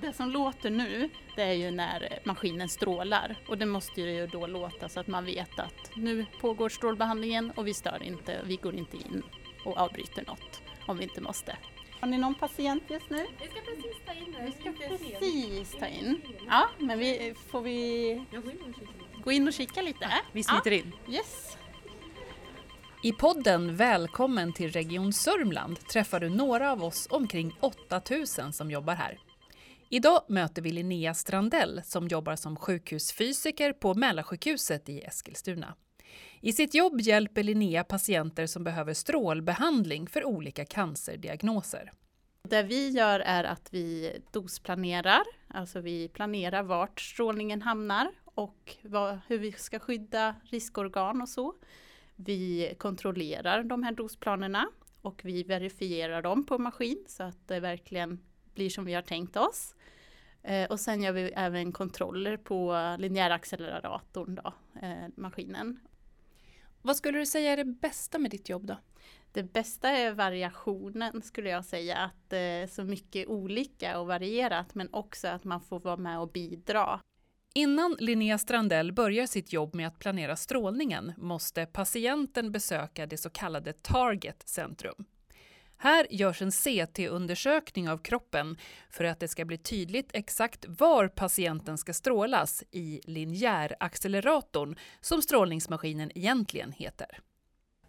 Det 0.00 0.12
som 0.12 0.30
låter 0.30 0.70
nu, 0.70 1.10
det 1.36 1.42
är 1.42 1.52
ju 1.52 1.70
när 1.70 2.18
maskinen 2.24 2.68
strålar 2.68 3.36
och 3.48 3.58
det 3.58 3.66
måste 3.66 4.00
ju 4.00 4.26
då 4.26 4.46
låta 4.46 4.88
så 4.88 5.00
att 5.00 5.06
man 5.06 5.24
vet 5.24 5.58
att 5.58 5.96
nu 5.96 6.26
pågår 6.40 6.68
strålbehandlingen 6.68 7.50
och 7.50 7.66
vi 7.66 7.74
stör 7.74 8.02
inte, 8.02 8.40
vi 8.44 8.56
går 8.56 8.74
inte 8.74 8.96
in 8.96 9.22
och 9.64 9.76
avbryter 9.76 10.24
något 10.26 10.62
om 10.86 10.98
vi 10.98 11.02
inte 11.04 11.20
måste. 11.20 11.56
Har 12.00 12.08
ni 12.08 12.18
någon 12.18 12.34
patient 12.34 12.82
just 12.88 13.10
nu? 13.10 13.26
Vi 13.40 13.46
ska 13.48 13.60
precis 13.60 13.96
ta 14.06 14.12
in 14.12 14.36
Vi 14.44 14.52
ska 14.52 14.72
precis 14.72 15.76
ta 15.80 15.86
in. 15.86 16.20
Ja, 16.48 16.68
men 16.78 16.98
vi, 16.98 17.34
får 17.50 17.60
vi 17.60 18.24
gå 19.24 19.32
in 19.32 19.48
och 19.48 19.54
kika 19.54 19.82
lite? 19.82 20.10
Vi 20.32 20.42
smiter 20.42 20.70
in. 20.70 20.92
Yes. 21.08 21.56
I 23.02 23.12
podden 23.12 23.76
Välkommen 23.76 24.52
till 24.52 24.72
Region 24.72 25.12
Sörmland 25.12 25.80
träffar 25.86 26.20
du 26.20 26.28
några 26.28 26.72
av 26.72 26.84
oss 26.84 27.08
omkring 27.10 27.56
8000 27.60 28.52
som 28.52 28.70
jobbar 28.70 28.94
här. 28.94 29.18
Idag 29.88 30.22
möter 30.28 30.62
vi 30.62 30.70
Linnea 30.70 31.14
Strandell 31.14 31.82
som 31.84 32.08
jobbar 32.08 32.36
som 32.36 32.56
sjukhusfysiker 32.56 33.72
på 33.72 33.94
Mälarsjukhuset 33.94 34.88
i 34.88 35.00
Eskilstuna. 35.00 35.74
I 36.40 36.52
sitt 36.52 36.74
jobb 36.74 37.00
hjälper 37.00 37.42
Linnea 37.42 37.84
patienter 37.84 38.46
som 38.46 38.64
behöver 38.64 38.94
strålbehandling 38.94 40.06
för 40.06 40.24
olika 40.24 40.64
cancerdiagnoser. 40.64 41.90
Det 42.42 42.62
vi 42.62 42.88
gör 42.88 43.20
är 43.20 43.44
att 43.44 43.68
vi 43.70 44.18
dosplanerar, 44.30 45.22
alltså 45.48 45.80
vi 45.80 46.08
planerar 46.08 46.62
vart 46.62 47.00
strålningen 47.00 47.62
hamnar 47.62 48.10
och 48.24 48.76
vad, 48.82 49.18
hur 49.26 49.38
vi 49.38 49.52
ska 49.52 49.78
skydda 49.78 50.34
riskorgan 50.44 51.22
och 51.22 51.28
så. 51.28 51.54
Vi 52.16 52.74
kontrollerar 52.78 53.62
de 53.62 53.82
här 53.82 53.92
dosplanerna 53.92 54.68
och 55.02 55.20
vi 55.24 55.42
verifierar 55.42 56.22
dem 56.22 56.46
på 56.46 56.58
maskin 56.58 57.04
så 57.08 57.22
att 57.22 57.48
det 57.48 57.60
verkligen 57.60 58.20
blir 58.56 58.70
som 58.70 58.84
vi 58.84 58.94
har 58.94 59.02
tänkt 59.02 59.36
oss. 59.36 59.74
Eh, 60.42 60.70
och 60.70 60.80
sen 60.80 61.02
gör 61.02 61.12
vi 61.12 61.22
även 61.22 61.72
kontroller 61.72 62.36
på 62.36 62.76
linjäracceleratorn, 62.98 64.34
då, 64.34 64.52
eh, 64.82 65.08
maskinen. 65.16 65.80
Vad 66.82 66.96
skulle 66.96 67.18
du 67.18 67.26
säga 67.26 67.52
är 67.52 67.56
det 67.56 67.64
bästa 67.64 68.18
med 68.18 68.30
ditt 68.30 68.48
jobb 68.48 68.66
då? 68.66 68.76
Det 69.32 69.42
bästa 69.42 69.88
är 69.88 70.12
variationen 70.12 71.22
skulle 71.22 71.50
jag 71.50 71.64
säga, 71.64 71.96
att 71.96 72.30
det 72.30 72.38
är 72.38 72.66
så 72.66 72.84
mycket 72.84 73.28
olika 73.28 73.98
och 73.98 74.06
varierat 74.06 74.74
men 74.74 74.88
också 74.92 75.28
att 75.28 75.44
man 75.44 75.60
får 75.60 75.80
vara 75.80 75.96
med 75.96 76.20
och 76.20 76.32
bidra. 76.32 77.00
Innan 77.54 77.96
Linnea 77.98 78.38
Strandell 78.38 78.92
börjar 78.92 79.26
sitt 79.26 79.52
jobb 79.52 79.74
med 79.74 79.86
att 79.86 79.98
planera 79.98 80.36
strålningen 80.36 81.12
måste 81.16 81.66
patienten 81.66 82.52
besöka 82.52 83.06
det 83.06 83.16
så 83.16 83.30
kallade 83.30 83.72
Target 83.72 84.48
Centrum. 84.48 85.04
Här 85.78 86.06
görs 86.10 86.42
en 86.42 86.50
CT-undersökning 86.50 87.88
av 87.88 87.98
kroppen 87.98 88.56
för 88.90 89.04
att 89.04 89.20
det 89.20 89.28
ska 89.28 89.44
bli 89.44 89.58
tydligt 89.58 90.10
exakt 90.12 90.64
var 90.68 91.08
patienten 91.08 91.78
ska 91.78 91.92
strålas 91.92 92.64
i 92.70 93.00
linjäracceleratorn, 93.04 94.76
som 95.00 95.22
strålningsmaskinen 95.22 96.10
egentligen 96.14 96.72
heter. 96.72 97.20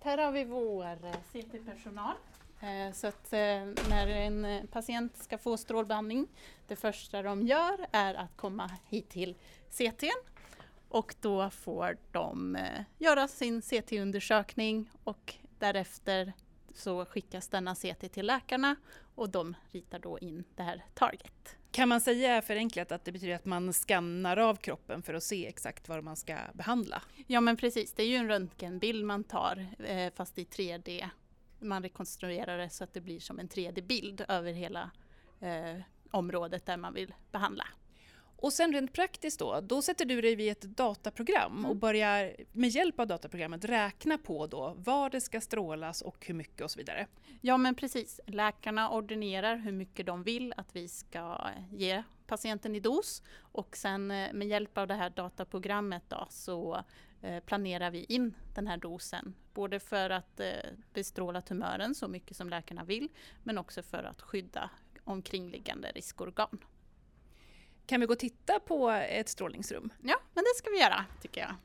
Här 0.01 0.17
har 0.17 0.31
vi 0.31 0.43
vår 0.43 1.05
eh, 1.05 1.11
CT-personal. 1.31 2.15
Eh, 2.61 2.93
så 2.93 3.07
att 3.07 3.33
eh, 3.33 3.39
när 3.89 4.07
en 4.07 4.67
patient 4.67 5.17
ska 5.17 5.37
få 5.37 5.57
strålbehandling, 5.57 6.27
det 6.67 6.75
första 6.75 7.21
de 7.21 7.47
gör 7.47 7.85
är 7.91 8.13
att 8.13 8.37
komma 8.37 8.71
hit 8.85 9.09
till 9.09 9.35
CT 9.69 10.03
och 10.89 11.15
då 11.21 11.49
får 11.49 11.97
de 12.11 12.57
göra 12.97 13.27
sin 13.27 13.61
CT-undersökning 13.61 14.89
och 15.03 15.33
därefter 15.59 16.33
så 16.77 17.05
skickas 17.05 17.47
denna 17.47 17.75
CT 17.75 18.11
till 18.11 18.25
läkarna 18.25 18.75
och 19.15 19.29
de 19.29 19.55
ritar 19.71 19.99
då 19.99 20.19
in 20.19 20.43
det 20.55 20.63
här 20.63 20.85
target. 20.93 21.57
Kan 21.71 21.89
man 21.89 22.01
säga 22.01 22.41
förenklat 22.41 22.91
att 22.91 23.05
det 23.05 23.11
betyder 23.11 23.35
att 23.35 23.45
man 23.45 23.73
skannar 23.73 24.37
av 24.37 24.55
kroppen 24.55 25.03
för 25.03 25.13
att 25.13 25.23
se 25.23 25.47
exakt 25.47 25.89
vad 25.89 26.03
man 26.03 26.15
ska 26.15 26.37
behandla? 26.53 27.01
Ja 27.27 27.41
men 27.41 27.57
precis, 27.57 27.93
det 27.93 28.03
är 28.03 28.07
ju 28.07 28.15
en 28.15 28.27
röntgenbild 28.27 29.05
man 29.05 29.23
tar 29.23 29.67
fast 30.15 30.37
i 30.37 30.43
3D 30.43 31.09
man 31.59 31.83
rekonstruerar 31.83 32.57
det 32.57 32.69
så 32.69 32.83
att 32.83 32.93
det 32.93 33.01
blir 33.01 33.19
som 33.19 33.39
en 33.39 33.49
3D-bild 33.49 34.25
över 34.27 34.51
hela 34.53 34.91
eh, 35.39 35.81
området 36.11 36.65
där 36.65 36.77
man 36.77 36.93
vill 36.93 37.13
behandla. 37.31 37.67
Och 38.39 38.53
sen 38.53 38.73
rent 38.73 38.93
praktiskt 38.93 39.39
då, 39.39 39.61
då 39.61 39.81
sätter 39.81 40.05
du 40.05 40.21
dig 40.21 40.35
vid 40.35 40.51
ett 40.51 40.61
dataprogram 40.61 41.57
mm. 41.57 41.65
och 41.65 41.75
börjar 41.75 42.35
med 42.51 42.69
hjälp 42.69 42.99
av 42.99 43.07
dataprogrammet 43.07 43.65
räkna 43.65 44.17
på 44.17 44.47
då 44.47 44.73
var 44.77 45.09
det 45.09 45.21
ska 45.21 45.41
strålas 45.41 46.01
och 46.01 46.25
hur 46.27 46.33
mycket 46.33 46.61
och 46.61 46.71
så 46.71 46.79
vidare. 46.79 47.07
Ja 47.41 47.57
men 47.57 47.75
precis, 47.75 48.19
läkarna 48.25 48.91
ordinerar 48.91 49.55
hur 49.55 49.71
mycket 49.71 50.05
de 50.05 50.23
vill 50.23 50.53
att 50.57 50.75
vi 50.75 50.87
ska 50.87 51.51
ge 51.71 52.03
patienten 52.27 52.75
i 52.75 52.79
dos 52.79 53.23
och 53.39 53.77
sen 53.77 54.11
eh, 54.11 54.33
med 54.33 54.47
hjälp 54.47 54.77
av 54.77 54.87
det 54.87 54.93
här 54.93 55.09
dataprogrammet 55.09 56.03
då 56.07 56.27
så 56.29 56.83
Eh, 57.21 57.39
planerar 57.39 57.91
vi 57.91 58.03
in 58.03 58.33
den 58.55 58.67
här 58.67 58.77
dosen. 58.77 59.33
Både 59.53 59.79
för 59.79 60.09
att 60.09 60.39
eh, 60.39 60.47
bestråla 60.93 61.41
tumören 61.41 61.95
så 61.95 62.07
mycket 62.07 62.37
som 62.37 62.49
läkarna 62.49 62.83
vill 62.83 63.09
men 63.43 63.57
också 63.57 63.83
för 63.83 64.03
att 64.03 64.21
skydda 64.21 64.69
omkringliggande 65.03 65.91
riskorgan. 65.95 66.57
Kan 67.87 67.99
vi 67.99 68.05
gå 68.05 68.13
och 68.13 68.19
titta 68.19 68.59
på 68.59 68.89
ett 68.89 69.29
strålningsrum? 69.29 69.93
Ja, 70.03 70.15
men 70.33 70.43
det 70.43 70.57
ska 70.57 70.69
vi 70.69 70.79
göra 70.79 71.05
tycker 71.21 71.41
jag. 71.41 71.55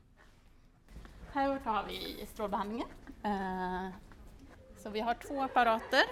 Här 1.32 1.60
har 1.64 1.84
vi 1.88 2.26
strålbehandlingen. 2.32 2.88
Eh, 3.24 3.88
så 4.82 4.90
vi 4.90 5.00
har 5.00 5.14
två 5.14 5.42
apparater 5.42 6.02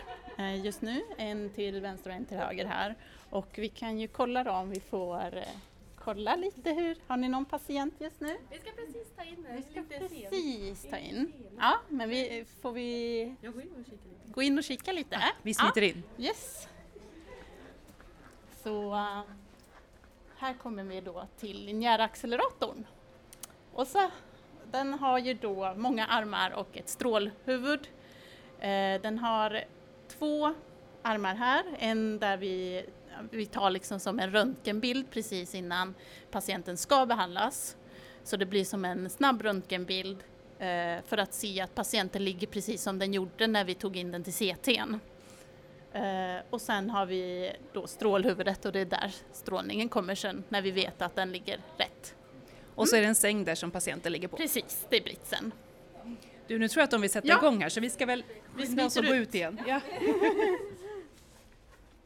just 0.63 0.83
nu, 0.83 1.03
en 1.19 1.51
till 1.51 1.81
vänster 1.81 2.11
och 2.11 2.17
en 2.17 2.25
till 2.25 2.37
höger 2.37 2.65
här. 2.67 2.97
Och 3.31 3.49
vi 3.55 3.69
kan 3.69 3.99
ju 3.99 4.09
kolla 4.09 4.45
då 4.45 4.51
om 4.51 4.71
vi 4.71 4.81
får 4.81 5.45
kolla 6.05 6.37
lite 6.37 6.71
hur, 6.71 6.97
har 7.07 7.17
ni 7.17 7.29
någon 7.29 7.45
patient 7.45 7.95
just 7.99 8.21
nu? 8.21 8.37
Vi 8.51 8.59
ska 8.59 8.71
precis 8.71 9.07
ta 9.17 9.25
in 9.25 9.47
Vi 9.57 9.63
ska 9.63 9.83
precis 9.83 10.91
ta 10.91 10.97
in. 10.97 11.33
Ja, 11.59 11.81
men 11.89 12.09
vi, 12.09 12.45
får 12.63 12.73
vi 12.73 13.35
gå 14.27 14.43
in 14.43 14.59
och 14.59 14.65
kika 14.65 14.93
lite? 14.93 15.15
Ja, 15.21 15.33
vi 15.43 15.55
smiter 15.55 15.83
in. 15.83 16.03
Yes. 16.19 16.69
Så 18.63 18.95
här 20.41 20.55
kommer 20.55 20.85
vi 20.85 21.01
då 21.01 21.27
till 21.39 21.65
linjäracceleratorn. 21.65 22.87
Och 23.73 23.87
så, 23.87 24.11
den 24.71 24.95
har 24.95 25.19
ju 25.19 25.35
då 25.35 25.75
många 25.77 26.07
armar 26.07 26.51
och 26.51 26.77
ett 26.77 26.89
strålhuvud. 26.89 27.89
Eh, 28.61 29.01
den 29.03 29.19
har 29.19 29.65
två 30.09 30.55
armar 31.03 31.35
här, 31.35 31.65
en 31.79 32.19
där 32.19 32.37
vi 32.37 32.85
vi 33.31 33.47
tar 33.47 33.71
liksom 33.71 34.01
som 34.01 34.19
en 34.19 34.31
röntgenbild 34.31 35.11
precis 35.11 35.55
innan 35.55 35.95
patienten 36.31 36.77
ska 36.77 37.07
behandlas. 37.07 37.77
Så 38.25 38.37
det 38.37 38.47
blir 38.47 38.65
som 38.65 38.85
en 38.85 39.11
snabb 39.11 39.43
röntgenbild 39.43 40.19
eh, 40.59 41.03
för 41.07 41.19
att 41.19 41.35
se 41.35 41.61
att 41.61 41.75
patienten 41.75 42.25
ligger 42.25 42.47
precis 42.47 42.83
som 42.83 42.99
den 42.99 43.15
gjorde 43.15 43.47
när 43.47 43.65
vi 43.65 43.75
tog 43.75 43.97
in 43.97 44.13
den 44.13 44.25
till 44.25 44.35
CTn. 44.35 45.01
Eh, 45.93 46.43
och 46.51 46.61
sen 46.61 46.91
har 46.91 47.07
vi 47.07 47.53
då 47.73 47.87
strålhuvudet 47.87 48.65
och 48.65 48.73
det 48.73 48.81
är 48.81 48.85
där 48.85 49.15
strålningen 49.33 49.89
kommer 49.89 50.15
sen 50.15 50.45
när 50.49 50.63
vi 50.63 50.71
vet 50.71 51.03
att 51.03 51.17
den 51.17 51.33
ligger 51.33 51.61
rätt. 51.77 52.15
Och 52.75 52.89
så 52.89 52.97
är 52.97 53.01
det 53.01 53.07
en 53.07 53.15
säng 53.15 53.45
där 53.45 53.55
som 53.55 53.71
patienten 53.71 54.13
ligger 54.13 54.29
på? 54.29 54.37
Precis, 54.37 54.87
det 54.91 54.97
är 54.97 55.03
britsen. 55.03 55.53
Du, 56.47 56.59
nu 56.59 56.69
tror 56.69 56.81
jag 56.81 56.85
att 56.85 56.91
de 56.91 57.01
vill 57.01 57.11
sätta 57.11 57.29
ja. 57.29 57.39
igång 57.39 57.63
här 57.63 57.69
så 57.69 57.81
vi 57.81 57.91
ska 57.91 58.07
väl 58.07 58.25
vi 58.57 58.91
ska 58.91 59.01
gå 59.01 59.15
ut 59.15 59.35
igen. 59.35 59.61
Ja. 59.67 59.81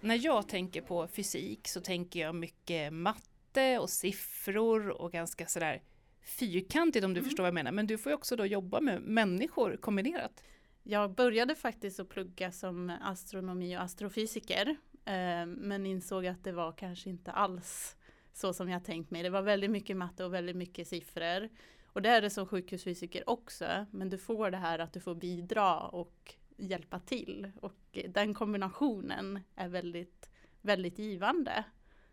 När 0.01 0.25
jag 0.25 0.49
tänker 0.49 0.81
på 0.81 1.09
fysik 1.09 1.69
så 1.69 1.81
tänker 1.81 2.21
jag 2.21 2.35
mycket 2.35 2.93
matte 2.93 3.79
och 3.79 3.91
siffror 3.91 4.89
och 4.89 5.13
ganska 5.13 5.47
sådär 5.47 5.83
fyrkantigt 6.23 7.05
om 7.05 7.15
du 7.15 7.19
mm. 7.19 7.29
förstår 7.29 7.43
vad 7.43 7.49
jag 7.49 7.55
menar. 7.55 7.73
Men 7.73 7.87
du 7.87 7.99
får 7.99 8.11
ju 8.11 8.17
också 8.17 8.37
då 8.37 8.47
jobba 8.47 8.81
med 8.81 9.03
människor 9.03 9.77
kombinerat. 9.77 10.43
Jag 10.87 11.15
började 11.15 11.55
faktiskt 11.55 12.01
att 12.01 12.09
plugga 12.09 12.53
som 12.53 12.93
astronomi 13.03 13.77
och 13.77 13.83
astrofysiker 13.83 14.69
eh, 15.05 15.47
men 15.47 15.87
insåg 15.87 16.27
att 16.27 16.45
det 16.45 16.53
var 16.53 16.73
kanske 16.73 17.11
inte 17.11 17.33
alls 17.33 17.97
så 18.33 18.53
som 18.53 18.69
jag 18.69 18.85
tänkt 18.85 19.11
mig. 19.11 19.23
Det 19.23 19.31
var 19.31 19.43
väldigt 19.43 19.71
mycket 19.71 19.97
matte 19.97 20.25
och 20.25 20.35
väldigt 20.35 20.57
mycket 20.57 20.89
siffror. 20.89 21.49
Och 21.87 22.03
det 22.03 22.09
är 22.09 22.23
det 22.23 22.31
som 22.31 22.47
sjukhusfysiker 22.47 23.31
också, 23.31 23.87
men 23.91 24.11
du 24.11 24.19
får 24.19 24.51
det 24.51 24.57
här 24.57 24.79
att 24.79 24.93
du 24.93 25.01
får 25.01 25.15
bidra 25.15 25.81
och 25.81 26.35
hjälpa 26.57 27.01
till. 27.01 27.51
Och 27.63 27.99
den 28.09 28.35
kombinationen 28.35 29.41
är 29.55 29.69
väldigt, 29.69 30.31
väldigt 30.61 30.99
givande. 30.99 31.65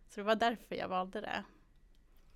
Så 0.09 0.19
det 0.19 0.23
var 0.23 0.35
därför 0.35 0.75
jag 0.75 0.87
valde 0.87 1.21
det. 1.21 1.43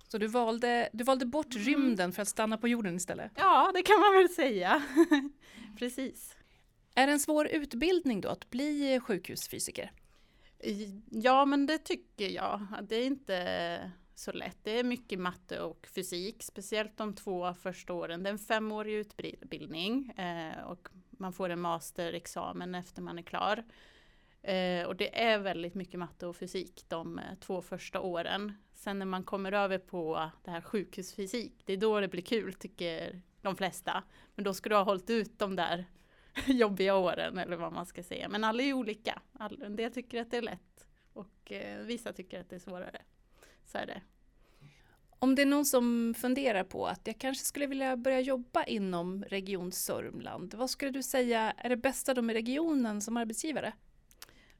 Så 0.08 0.18
du 0.18 0.26
valde, 0.26 0.88
du 0.92 1.04
valde 1.04 1.26
bort 1.26 1.54
mm. 1.54 1.66
rymden 1.66 2.12
för 2.12 2.22
att 2.22 2.28
stanna 2.28 2.58
på 2.58 2.68
jorden 2.68 2.96
istället? 2.96 3.32
Ja, 3.36 3.70
det 3.74 3.82
kan 3.82 4.00
man 4.00 4.14
väl 4.14 4.28
säga. 4.28 4.82
Precis. 5.78 6.36
Är 6.94 7.06
det 7.06 7.12
en 7.12 7.20
svår 7.20 7.46
utbildning 7.46 8.20
då 8.20 8.28
att 8.28 8.50
bli 8.50 9.00
sjukhusfysiker? 9.00 9.92
Ja, 11.10 11.44
men 11.44 11.66
det 11.66 11.78
tycker 11.78 12.28
jag. 12.28 12.66
Det 12.88 12.96
är 12.96 13.06
inte 13.06 13.92
så 14.14 14.32
lätt. 14.32 14.58
Det 14.62 14.78
är 14.78 14.84
mycket 14.84 15.18
matte 15.18 15.60
och 15.60 15.86
fysik, 15.94 16.42
speciellt 16.42 16.96
de 16.96 17.14
två 17.14 17.54
första 17.54 17.92
åren. 17.92 18.22
Det 18.22 18.28
är 18.28 18.32
en 18.32 18.38
femårig 18.38 18.94
utbildning 18.94 20.10
eh, 20.10 20.62
och 20.64 20.88
man 21.10 21.32
får 21.32 21.48
en 21.48 21.60
masterexamen 21.60 22.74
efter 22.74 23.02
man 23.02 23.18
är 23.18 23.22
klar. 23.22 23.64
Eh, 24.46 24.86
och 24.86 24.96
det 24.96 25.22
är 25.22 25.38
väldigt 25.38 25.74
mycket 25.74 26.00
matte 26.00 26.26
och 26.26 26.36
fysik 26.36 26.84
de 26.88 27.18
eh, 27.18 27.24
två 27.40 27.62
första 27.62 28.00
åren. 28.00 28.52
Sen 28.74 28.98
när 28.98 29.06
man 29.06 29.24
kommer 29.24 29.52
över 29.52 29.78
på 29.78 30.30
det 30.44 30.50
här 30.50 30.60
sjukhusfysik, 30.60 31.62
det 31.64 31.72
är 31.72 31.76
då 31.76 32.00
det 32.00 32.08
blir 32.08 32.22
kul 32.22 32.54
tycker 32.54 33.22
de 33.42 33.56
flesta. 33.56 34.02
Men 34.34 34.44
då 34.44 34.54
ska 34.54 34.68
du 34.68 34.74
ha 34.74 34.82
hållit 34.82 35.10
ut 35.10 35.38
de 35.38 35.56
där 35.56 35.84
jobbiga 36.46 36.96
åren 36.96 37.38
eller 37.38 37.56
vad 37.56 37.72
man 37.72 37.86
ska 37.86 38.02
säga. 38.02 38.28
Men 38.28 38.44
alla 38.44 38.62
är 38.62 38.72
olika. 38.72 39.22
en 39.64 39.76
del 39.76 39.92
tycker 39.92 40.20
att 40.20 40.30
det 40.30 40.36
är 40.36 40.42
lätt 40.42 40.88
och 41.12 41.52
eh, 41.52 41.78
vissa 41.78 42.12
tycker 42.12 42.40
att 42.40 42.50
det 42.50 42.56
är 42.56 42.60
svårare. 42.60 43.02
Så 43.64 43.78
är 43.78 43.86
det. 43.86 44.02
Om 45.18 45.34
det 45.34 45.42
är 45.42 45.46
någon 45.46 45.64
som 45.64 46.14
funderar 46.18 46.64
på 46.64 46.86
att 46.86 47.06
jag 47.06 47.18
kanske 47.18 47.44
skulle 47.44 47.66
vilja 47.66 47.96
börja 47.96 48.20
jobba 48.20 48.64
inom 48.64 49.24
Region 49.24 49.72
Sörmland, 49.72 50.54
vad 50.54 50.70
skulle 50.70 50.90
du 50.90 51.02
säga 51.02 51.50
är 51.50 51.68
det 51.68 51.76
bästa 51.76 52.14
de 52.14 52.26
med 52.26 52.34
regionen 52.34 53.00
som 53.00 53.16
arbetsgivare? 53.16 53.72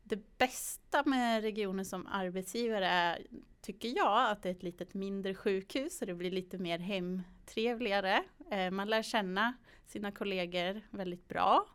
Det 0.08 0.38
bästa 0.38 1.02
med 1.04 1.42
regionen 1.42 1.84
som 1.84 2.06
arbetsgivare 2.06 2.86
är, 2.86 3.26
tycker 3.60 3.96
jag, 3.96 4.30
att 4.30 4.42
det 4.42 4.48
är 4.48 4.52
ett 4.52 4.62
litet 4.62 4.94
mindre 4.94 5.34
sjukhus 5.34 5.98
så 5.98 6.04
det 6.04 6.14
blir 6.14 6.30
lite 6.30 6.58
mer 6.58 6.78
hemtrevligare. 6.78 8.24
Eh, 8.50 8.70
man 8.70 8.88
lär 8.88 9.02
känna 9.02 9.54
sina 9.86 10.12
kollegor 10.12 10.80
väldigt 10.90 11.28
bra 11.28 11.66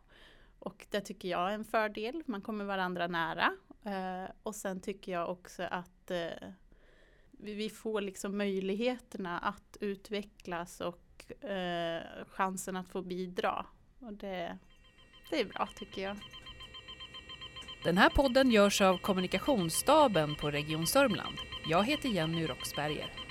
och 0.58 0.86
det 0.90 1.00
tycker 1.00 1.28
jag 1.28 1.50
är 1.50 1.54
en 1.54 1.64
fördel. 1.64 2.22
Man 2.26 2.42
kommer 2.42 2.64
varandra 2.64 3.06
nära. 3.06 3.52
Eh, 3.84 4.30
och 4.42 4.54
sen 4.54 4.80
tycker 4.80 5.12
jag 5.12 5.30
också 5.30 5.62
att 5.62 6.10
eh, 6.10 6.48
vi 7.30 7.70
får 7.70 8.00
liksom 8.00 8.38
möjligheterna 8.38 9.38
att 9.38 9.76
utvecklas 9.80 10.80
och 10.80 10.98
chansen 12.26 12.76
att 12.76 12.88
få 12.88 13.02
bidra. 13.02 13.66
Och 13.98 14.12
det, 14.12 14.58
det 15.30 15.40
är 15.40 15.44
bra 15.44 15.68
tycker 15.76 16.02
jag. 16.02 16.16
Den 17.84 17.98
här 17.98 18.08
podden 18.08 18.50
görs 18.50 18.80
av 18.80 18.98
kommunikationsstaben 18.98 20.34
på 20.34 20.50
Region 20.50 20.86
Sörmland. 20.86 21.36
Jag 21.68 21.84
heter 21.86 22.08
Jenny 22.08 22.46
Roxberger. 22.46 23.21